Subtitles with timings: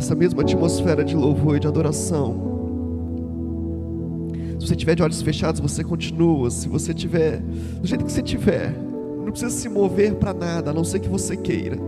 [0.00, 2.48] essa mesma atmosfera de louvor e de adoração.
[4.58, 6.50] Se você tiver de olhos fechados, você continua.
[6.50, 7.40] Se você tiver
[7.80, 8.74] do jeito que você tiver,
[9.16, 11.78] não precisa se mover para nada, a não ser que você queira.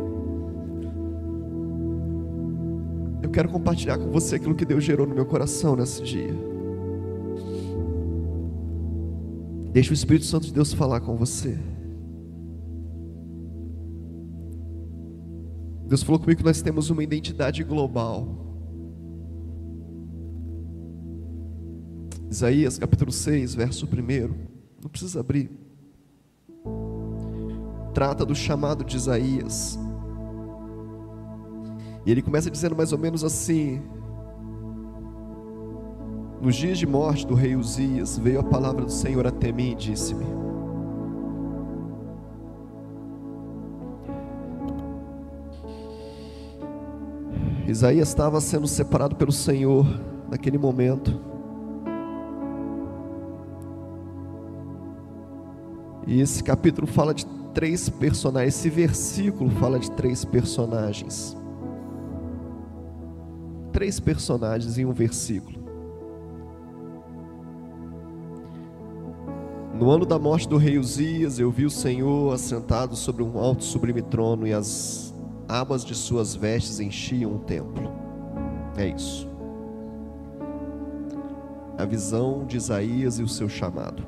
[3.22, 6.34] Eu quero compartilhar com você aquilo que Deus gerou no meu coração nesse dia.
[9.72, 11.58] Deixa o Espírito Santo de Deus falar com você.
[15.92, 18.26] Deus falou comigo que nós temos uma identidade global.
[22.30, 24.34] Isaías capítulo 6, verso 1.
[24.82, 25.50] Não precisa abrir.
[27.92, 29.78] Trata do chamado de Isaías.
[32.06, 33.82] E ele começa dizendo mais ou menos assim:
[36.40, 39.74] Nos dias de morte do rei Uzias, veio a palavra do Senhor até mim e
[39.74, 40.24] disse-me:
[47.72, 49.86] Isaías estava sendo separado pelo Senhor
[50.28, 51.18] naquele momento.
[56.06, 61.34] E esse capítulo fala de três personagens, esse versículo fala de três personagens.
[63.72, 65.58] Três personagens em um versículo.
[69.74, 73.64] No ano da morte do rei Uzias, eu vi o Senhor assentado sobre um alto
[73.64, 75.11] sublime trono e as
[75.52, 77.92] abas de suas vestes enchiam o templo.
[78.74, 79.28] É isso.
[81.76, 84.02] A visão de Isaías e o seu chamado.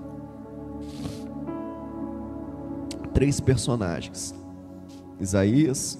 [3.12, 4.34] Três personagens:
[5.20, 5.98] Isaías,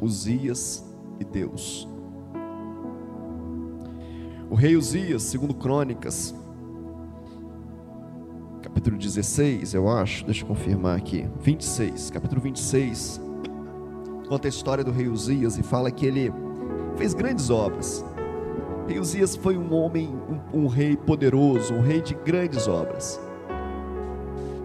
[0.00, 0.84] Uzias
[1.18, 1.88] e Deus.
[4.50, 6.34] O rei Uzias, segundo Crônicas,
[8.62, 13.25] capítulo 16, eu acho, deixa eu confirmar aqui, 26, capítulo 26,
[14.26, 16.32] conta a história do rei Uzias e fala que ele
[16.96, 18.04] fez grandes obras.
[18.84, 20.08] O rei Uzias foi um homem,
[20.52, 23.20] um, um rei poderoso, um rei de grandes obras.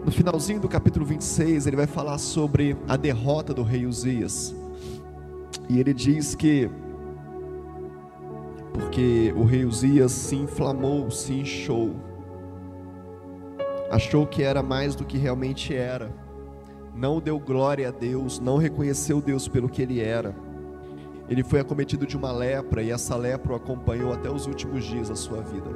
[0.04, 4.56] No finalzinho do capítulo 26, ele vai falar sobre a derrota do rei Uzias.
[5.70, 6.70] E ele diz que
[8.74, 11.96] porque o rei Uzias se inflamou, se inchou,
[13.92, 16.12] achou que era mais do que realmente era
[16.96, 20.36] não deu glória a Deus, não reconheceu Deus pelo que ele era.
[21.30, 25.10] Ele foi acometido de uma lepra e essa lepra o acompanhou até os últimos dias
[25.10, 25.70] da sua vida.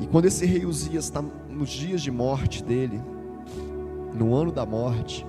[0.00, 3.00] E quando esse rei Uzias está nos dias de morte dele,
[4.14, 5.26] no ano da morte,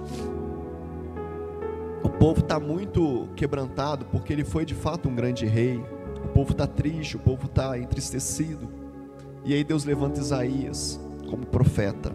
[2.04, 5.84] o povo está muito quebrantado porque ele foi de fato um grande rei
[6.42, 8.68] povo está triste, o povo está entristecido.
[9.46, 12.12] E aí Deus levanta Isaías como profeta.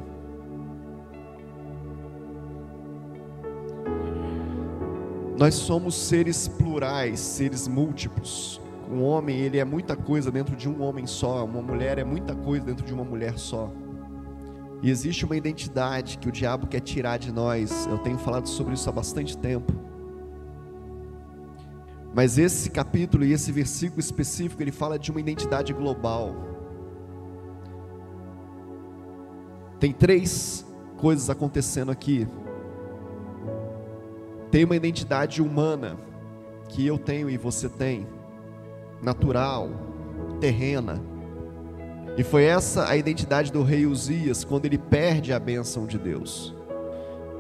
[5.39, 8.61] Nós somos seres plurais, seres múltiplos.
[8.91, 12.35] Um homem, ele é muita coisa dentro de um homem só, uma mulher é muita
[12.35, 13.71] coisa dentro de uma mulher só.
[14.83, 17.87] E existe uma identidade que o diabo quer tirar de nós.
[17.87, 19.86] Eu tenho falado sobre isso há bastante tempo.
[22.17, 26.35] Mas esse capítulo e esse versículo específico, ele fala de uma identidade global.
[29.79, 30.65] Tem três
[30.97, 32.27] coisas acontecendo aqui.
[34.51, 35.99] Tem uma identidade humana
[36.71, 38.07] que eu tenho e você tem,
[39.03, 39.69] natural,
[40.41, 40.99] terrena.
[42.17, 46.55] E foi essa a identidade do rei Uzias quando ele perde a bênção de Deus.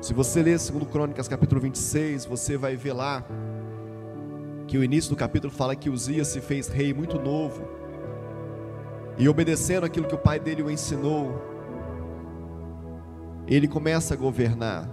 [0.03, 3.25] Se você ler 2 Crônicas capítulo 26, você vai ver lá
[4.66, 7.66] que o início do capítulo fala que Uzias se fez rei muito novo,
[9.19, 11.41] e obedecendo aquilo que o pai dele o ensinou,
[13.47, 14.88] ele começa a governar,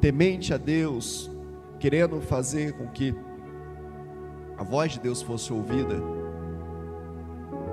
[0.00, 1.30] temente a Deus,
[1.78, 3.14] querendo fazer com que
[4.56, 5.96] a voz de Deus fosse ouvida.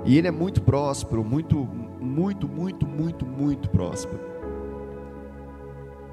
[0.04, 1.56] E ele é muito próspero, muito,
[2.00, 4.20] muito, muito, muito, muito próspero.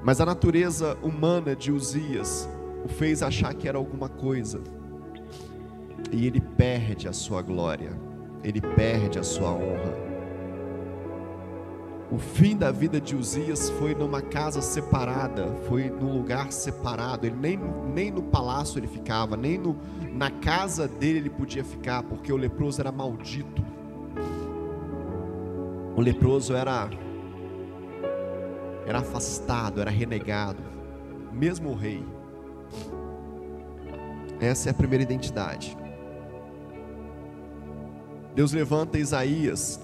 [0.02, 2.48] Mas a natureza humana de Uzias
[2.84, 4.60] o fez achar que era alguma coisa
[6.10, 7.92] e ele perde a sua glória,
[8.42, 10.04] ele perde a sua honra.
[12.10, 17.26] O fim da vida de Uzias foi numa casa separada, foi num lugar separado.
[17.26, 17.58] Ele nem,
[17.92, 19.76] nem no palácio ele ficava, nem no,
[20.12, 23.64] na casa dele ele podia ficar, porque o leproso era maldito.
[25.96, 26.88] O leproso era
[28.86, 30.62] era afastado, era renegado,
[31.32, 32.04] mesmo o rei.
[34.40, 35.76] Essa é a primeira identidade.
[38.34, 39.80] Deus levanta Isaías.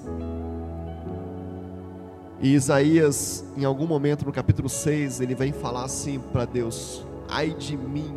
[2.40, 7.50] E Isaías, em algum momento no capítulo 6, ele vem falar assim para Deus: Ai
[7.50, 8.16] de mim,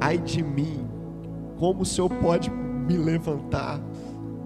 [0.00, 0.86] ai de mim,
[1.58, 3.80] como o Senhor pode me levantar?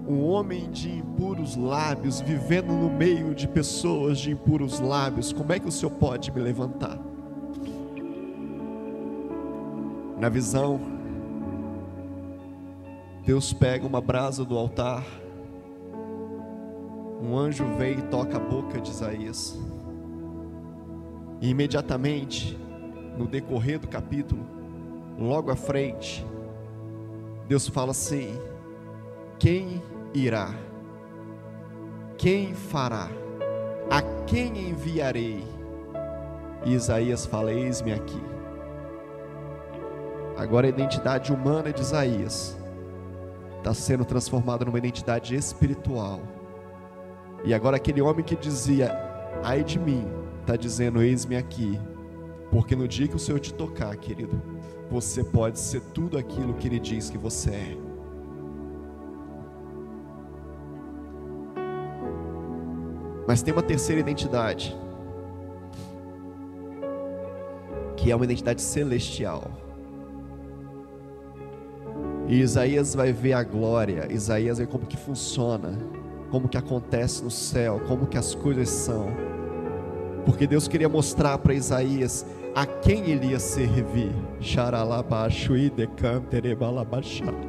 [0.07, 5.59] Um homem de impuros lábios, vivendo no meio de pessoas de impuros lábios, como é
[5.59, 6.97] que o Senhor pode me levantar?
[10.19, 10.98] Na visão,
[13.29, 15.05] Deus pega uma brasa do altar,
[17.21, 19.55] um anjo vem e toca a boca de Isaías,
[21.39, 22.57] e imediatamente,
[23.15, 24.43] no decorrer do capítulo,
[25.15, 26.25] logo à frente,
[27.47, 28.35] Deus fala assim:
[29.37, 29.79] quem
[30.11, 30.49] irá?
[32.17, 33.09] Quem fará?
[33.91, 35.43] A quem enviarei?
[36.65, 38.23] E Isaías fala: Eis-me aqui.
[40.35, 42.58] Agora a identidade humana de Isaías
[43.59, 46.21] está sendo transformada numa identidade espiritual.
[47.43, 48.91] E agora aquele homem que dizia,
[49.43, 50.05] ai de mim,
[50.41, 51.79] está dizendo, eis-me aqui.
[52.51, 54.41] Porque no dia que o Senhor te tocar, querido,
[54.89, 57.77] você pode ser tudo aquilo que Ele diz que você é.
[63.27, 64.75] Mas tem uma terceira identidade,
[67.95, 69.68] que é uma identidade celestial.
[72.29, 75.75] E Isaías vai ver a glória, Isaías vê como que funciona,
[76.29, 79.07] como que acontece no céu, como que as coisas são.
[80.27, 82.23] Porque Deus queria mostrar para Isaías
[82.53, 84.11] a quem ele ia servir.
[84.39, 87.48] Xaralabaxo e decanterebalabaxá.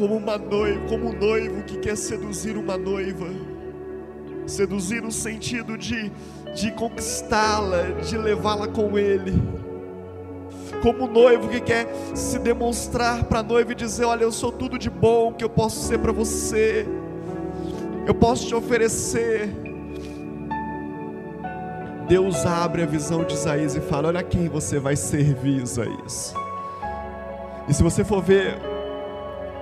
[0.00, 3.26] Como uma noiva, como um noivo que quer seduzir uma noiva.
[4.46, 6.10] Seduzir no sentido de,
[6.54, 9.38] de conquistá-la, de levá-la com ele
[10.82, 14.78] como noivo que quer se demonstrar para a noiva e dizer: Olha, eu sou tudo
[14.78, 16.86] de bom que eu posso ser para você,
[18.06, 19.50] eu posso te oferecer.
[22.08, 26.32] Deus abre a visão de Isaías e fala: Olha quem você vai servir, Isaías.
[27.68, 28.69] E se você for ver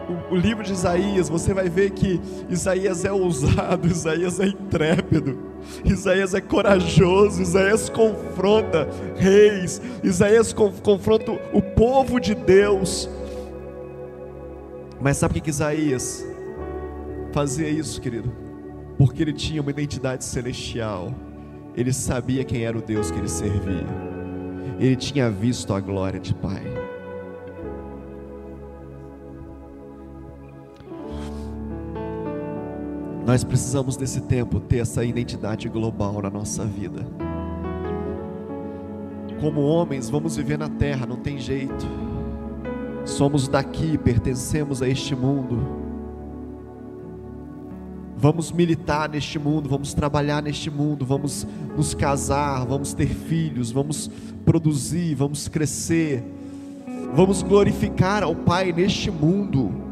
[0.08, 5.38] o, o, livro de Isaías, você vai ver que Isaías é ousado, Isaías é intrépido,
[5.84, 13.08] Isaías é corajoso, Isaías confronta reis, Isaías confronta o povo de Deus.
[15.00, 16.26] Mas sabe por que Isaías
[17.32, 18.32] fazia isso, querido?
[18.96, 21.14] Porque ele tinha uma identidade celestial,
[21.76, 23.86] ele sabia quem era o Deus que ele servia,
[24.80, 26.77] ele tinha visto a glória de Pai.
[33.28, 37.06] Nós precisamos desse tempo ter essa identidade global na nossa vida.
[39.38, 41.86] Como homens, vamos viver na terra, não tem jeito.
[43.04, 45.58] Somos daqui, pertencemos a este mundo.
[48.16, 51.46] Vamos militar neste mundo, vamos trabalhar neste mundo, vamos
[51.76, 54.10] nos casar, vamos ter filhos, vamos
[54.42, 56.24] produzir, vamos crescer,
[57.14, 59.87] vamos glorificar ao Pai neste mundo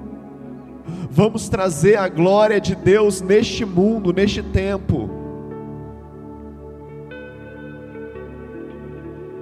[1.10, 5.08] vamos trazer a glória de Deus neste mundo, neste tempo.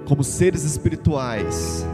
[0.07, 1.85] Como seres espirituais,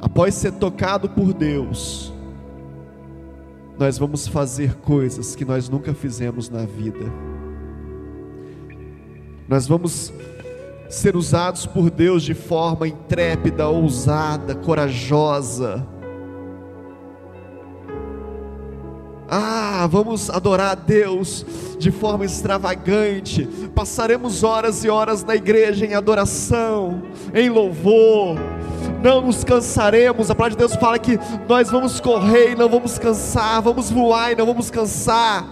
[0.00, 2.12] após ser tocado por Deus,
[3.76, 7.12] nós vamos fazer coisas que nós nunca fizemos na vida.
[9.48, 10.12] Nós vamos
[10.88, 15.86] ser usados por Deus de forma intrépida, ousada, corajosa
[19.32, 21.46] Ah, vamos adorar a Deus
[21.78, 23.46] de forma extravagante.
[23.72, 27.00] Passaremos horas e horas na igreja em adoração,
[27.32, 28.36] em louvor.
[29.00, 30.32] Não nos cansaremos.
[30.32, 31.16] A palavra de Deus fala que
[31.48, 35.46] nós vamos correr e não vamos cansar, vamos voar e não vamos cansar.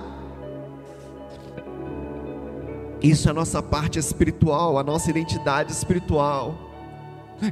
[3.00, 6.67] Isso é a nossa parte espiritual, a nossa identidade espiritual.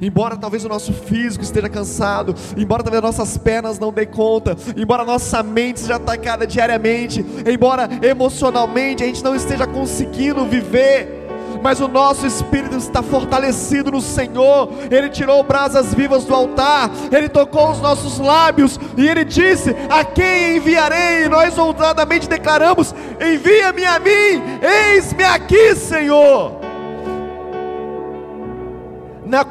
[0.01, 5.05] Embora talvez o nosso físico esteja cansado, embora talvez nossas pernas não dê conta, embora
[5.05, 11.27] nossa mente seja atacada diariamente, embora emocionalmente a gente não esteja conseguindo viver,
[11.63, 14.69] mas o nosso espírito está fortalecido no Senhor.
[14.91, 20.05] Ele tirou brasas vivas do altar, ele tocou os nossos lábios e ele disse: A
[20.05, 21.25] quem enviarei?
[21.25, 26.66] E nós ousadamente declaramos: Envia-me a mim, eis-me aqui, Senhor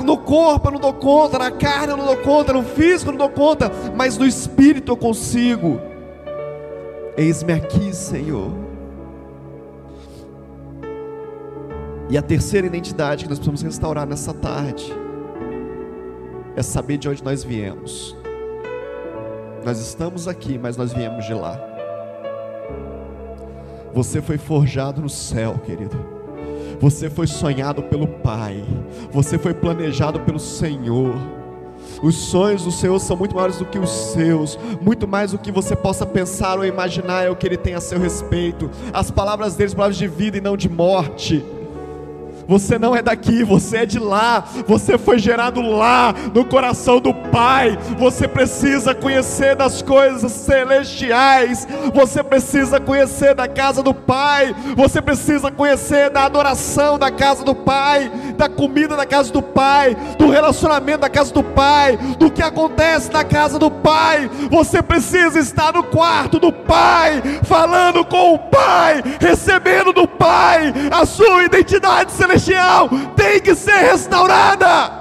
[0.04, 3.18] no corpo eu não dou conta, na carne eu não dou conta, no físico eu
[3.18, 5.80] não dou conta, mas no espírito eu consigo.
[7.18, 8.52] Eis-me aqui, Senhor.
[12.10, 14.94] E a terceira identidade que nós precisamos restaurar nessa tarde
[16.56, 18.16] é saber de onde nós viemos.
[19.66, 21.60] Nós estamos aqui, mas nós viemos de lá.
[23.94, 26.15] Você foi forjado no céu, querido.
[26.80, 28.64] Você foi sonhado pelo Pai.
[29.12, 31.16] Você foi planejado pelo Senhor.
[32.02, 35.52] Os sonhos do Senhor são muito maiores do que os seus, muito mais do que
[35.52, 38.70] você possa pensar ou imaginar é o que Ele tem a seu respeito.
[38.92, 41.44] As palavras dele são palavras de vida e não de morte.
[42.48, 44.44] Você não é daqui, você é de lá.
[44.68, 47.78] Você foi gerado lá, no coração do Pai.
[47.98, 51.68] Você precisa conhecer das coisas celestiais.
[51.94, 54.56] Você precisa conhecer da casa do Pai.
[54.76, 59.96] Você precisa conhecer da adoração da casa do Pai, da comida da casa do Pai,
[60.18, 64.30] do relacionamento da casa do Pai, do que acontece na casa do Pai.
[64.52, 71.06] Você precisa estar no quarto do Pai, falando com o Pai, recebendo do Pai a
[71.06, 74.92] sua identidade celestial celestial tem que ser restaurada.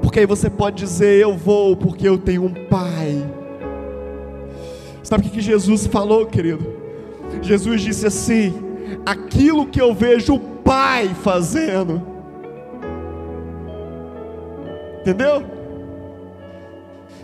[0.00, 3.28] Porque aí você pode dizer: Eu vou, porque eu tenho um Pai.
[5.02, 6.66] Sabe o que Jesus falou, querido?
[7.42, 8.54] Jesus disse assim:
[9.04, 12.02] Aquilo que eu vejo o Pai fazendo.
[15.00, 15.57] Entendeu?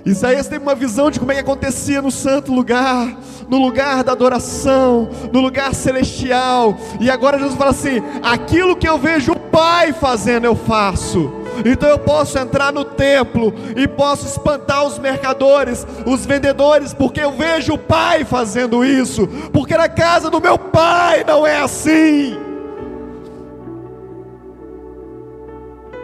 [0.05, 3.17] Isaías tem uma visão de como é que acontecia no santo lugar,
[3.49, 6.77] no lugar da adoração, no lugar celestial.
[7.01, 11.33] E agora Jesus fala assim: aquilo que eu vejo o Pai fazendo, eu faço.
[11.65, 17.33] Então eu posso entrar no templo e posso espantar os mercadores, os vendedores, porque eu
[17.33, 19.27] vejo o Pai fazendo isso.
[19.53, 22.37] Porque na casa do meu Pai não é assim.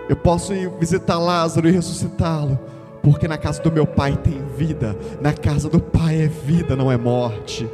[0.08, 2.58] Eu posso ir visitar Lázaro e ressuscitá-lo
[3.02, 6.90] porque na casa do meu pai tem vida, na casa do pai é vida, não
[6.90, 7.68] é morte.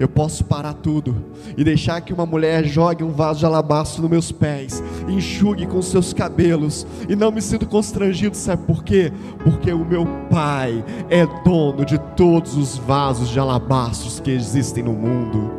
[0.00, 1.14] Eu posso parar tudo
[1.58, 5.82] e deixar que uma mulher jogue um vaso de alabastro nos meus pés, enxugue com
[5.82, 9.12] seus cabelos e não me sinto constrangido, sabe por quê?
[9.44, 14.94] Porque o meu pai é dono de todos os vasos de alabastros que existem no
[14.94, 15.50] mundo.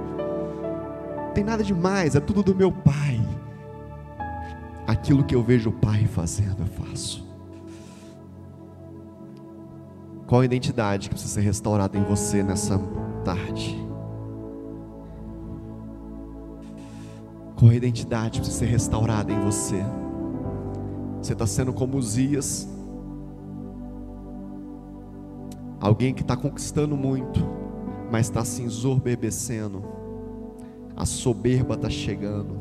[1.36, 3.22] Tem nada demais, é tudo do meu pai.
[4.88, 7.31] Aquilo que eu vejo o pai fazendo, eu faço.
[10.32, 12.80] Qual a identidade que precisa ser restaurada em você nessa
[13.26, 13.78] tarde?
[17.58, 19.84] Qual a identidade que precisa ser restaurada em você?
[21.22, 22.66] Você está sendo como Uzias,
[25.82, 27.42] alguém que está conquistando muito,
[28.10, 29.84] mas está se ensoberbecendo,
[30.96, 32.58] a soberba está chegando.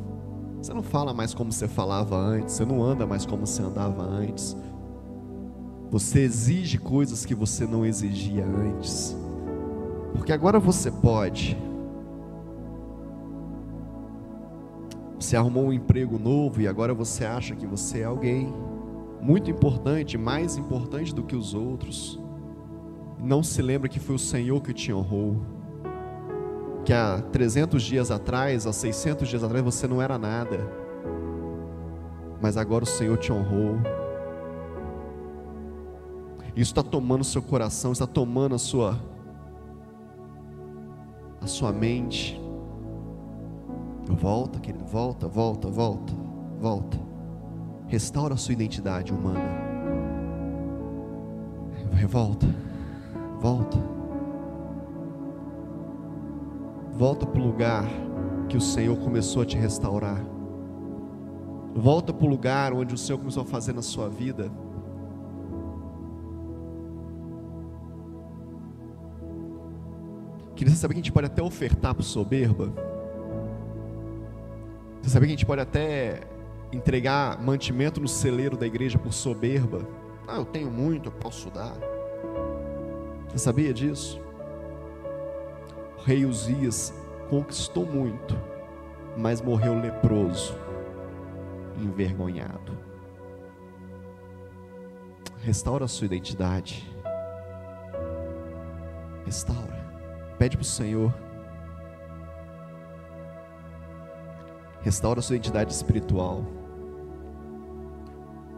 [0.61, 4.03] Você não fala mais como você falava antes, você não anda mais como você andava
[4.03, 4.57] antes.
[5.91, 9.17] Você exige coisas que você não exigia antes.
[10.15, 11.59] Porque agora você pode.
[15.19, 18.55] Você arrumou um emprego novo e agora você acha que você é alguém
[19.21, 22.21] muito importante, mais importante do que os outros.
[23.19, 25.43] Não se lembra que foi o Senhor que te honrou.
[26.85, 30.59] Que há 300 dias atrás, há 600 dias atrás você não era nada.
[32.41, 33.77] Mas agora o Senhor te honrou.
[36.61, 39.01] Isso está tomando o seu coração, está tomando a sua
[41.41, 42.39] a sua mente.
[44.05, 46.13] Volta, querido, volta, volta, volta,
[46.61, 46.99] volta.
[47.87, 49.41] Restaura a sua identidade humana.
[52.07, 52.47] Volta,
[53.41, 53.79] volta.
[56.93, 57.87] Volta para o lugar
[58.51, 60.23] que o Senhor começou a te restaurar.
[61.75, 64.53] Volta para o lugar onde o Senhor começou a fazer na sua vida.
[70.61, 72.71] Queria saber que a gente pode até ofertar para soberba.
[75.01, 76.21] Você sabia que a gente pode até
[76.71, 79.89] entregar mantimento no celeiro da igreja por soberba?
[80.29, 81.73] Ah, eu tenho muito, eu posso dar.
[83.31, 84.21] Você sabia disso?
[85.97, 86.93] O rei Uzias
[87.31, 88.39] conquistou muito,
[89.17, 90.55] mas morreu leproso,
[91.79, 92.77] envergonhado.
[95.39, 96.87] Restaura a sua identidade.
[99.25, 99.80] Restaura.
[100.41, 101.13] Pede para o Senhor.
[104.81, 106.47] Restaura sua identidade espiritual.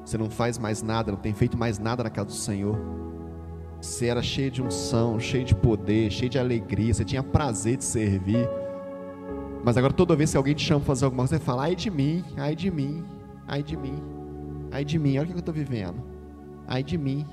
[0.05, 2.79] Você não faz mais nada, não tem feito mais nada na casa do Senhor.
[3.81, 7.85] Você era cheio de unção, cheio de poder, cheio de alegria, você tinha prazer de
[7.85, 8.49] servir.
[9.65, 11.75] Mas agora toda vez que alguém te chama para fazer alguma coisa, você fala, ai
[11.75, 13.05] de mim, ai de mim,
[13.45, 14.01] ai de mim,
[14.71, 16.01] ai de mim, olha o que eu estou vivendo.
[16.65, 17.27] Ai de mim,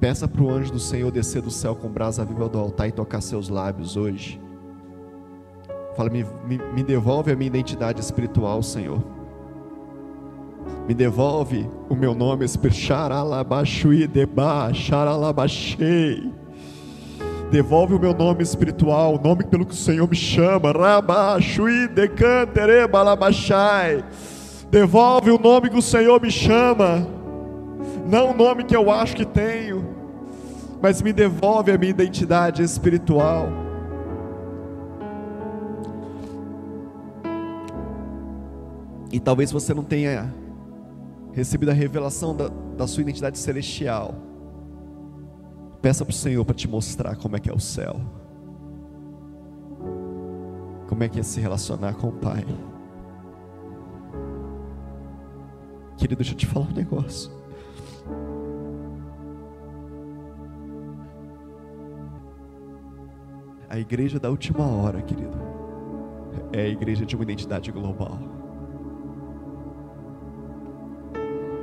[0.00, 2.92] Peça para o anjo do Senhor descer do céu com brasa viva do altar e
[2.92, 4.40] tocar seus lábios hoje.
[5.96, 9.02] Fala, me, me, me devolve a minha identidade espiritual, Senhor.
[10.86, 13.18] Me devolve o meu nome espiritual.
[17.50, 20.72] Devolve o meu nome espiritual, o nome pelo que o Senhor me chama.
[24.70, 27.06] Devolve o nome que o Senhor me chama,
[28.08, 29.84] não o nome que eu acho que tenho,
[30.80, 33.48] mas me devolve a minha identidade espiritual.
[39.12, 40.34] E talvez você não tenha
[41.32, 44.14] recebido a revelação da, da sua identidade celestial.
[45.82, 48.00] Peça para o Senhor para te mostrar como é que é o céu.
[50.88, 52.44] Como é que é se relacionar com o Pai.
[55.98, 57.37] Querido, deixa eu te falar um negócio.
[63.70, 65.36] A igreja da última hora, querido,
[66.52, 68.18] é a igreja de uma identidade global.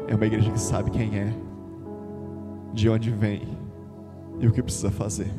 [0.07, 1.33] É uma igreja que sabe quem é,
[2.73, 3.57] de onde vem
[4.39, 5.31] e o que precisa fazer.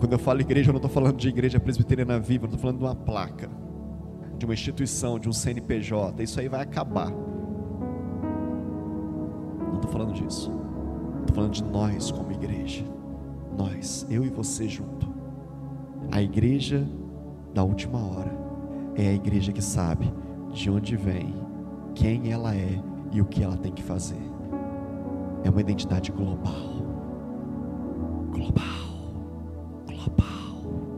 [0.00, 2.78] Quando eu falo igreja, eu não estou falando de igreja presbiteriana viva, eu estou falando
[2.78, 3.50] de uma placa,
[4.38, 6.22] de uma instituição, de um CNPJ.
[6.22, 7.10] Isso aí vai acabar.
[9.60, 10.50] Não estou falando disso.
[11.20, 12.97] Estou falando de nós como igreja.
[13.58, 15.12] Nós, eu e você junto.
[16.12, 16.88] A igreja
[17.52, 18.30] da última hora
[18.94, 20.14] é a igreja que sabe
[20.52, 21.34] de onde vem,
[21.92, 24.22] quem ela é e o que ela tem que fazer.
[25.42, 26.54] É uma identidade global.
[28.30, 28.87] Global.